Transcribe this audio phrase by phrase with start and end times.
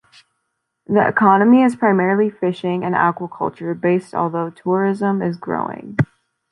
[0.87, 5.95] The economy is primarily fishing and aquaculture based although tourism is growing.